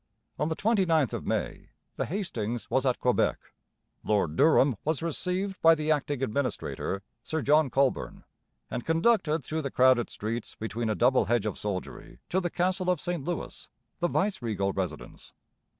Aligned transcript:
On 0.39 0.47
the 0.47 0.55
twenty 0.55 0.83
ninth 0.83 1.13
of 1.13 1.27
May 1.27 1.69
the 1.95 2.07
Hastings 2.07 2.71
was 2.71 2.87
at 2.87 2.97
Quebec. 2.99 3.37
Lord 4.03 4.35
Durham 4.35 4.75
was 4.83 5.03
received 5.03 5.61
by 5.61 5.75
the 5.75 5.91
acting 5.91 6.23
administrator, 6.23 7.03
Sir 7.23 7.43
John 7.43 7.69
Colborne, 7.69 8.23
and 8.71 8.83
conducted 8.83 9.43
through 9.43 9.61
the 9.61 9.69
crowded 9.69 10.09
streets 10.09 10.55
between 10.55 10.89
a 10.89 10.95
double 10.95 11.25
hedge 11.25 11.45
of 11.45 11.59
soldiery 11.59 12.17
to 12.29 12.39
the 12.39 12.49
Castle 12.49 12.89
of 12.89 12.99
St 12.99 13.23
Louis, 13.23 13.69
the 13.99 14.07
vice 14.07 14.41
regal 14.41 14.73
residence. 14.73 15.33